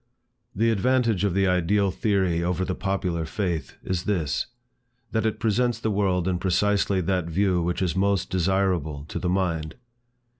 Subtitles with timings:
[0.55, 4.47] The advantage of the ideal theory over the popular faith, is this,
[5.11, 9.29] that it presents the world in precisely that view which is most desirable to the
[9.29, 9.75] mind.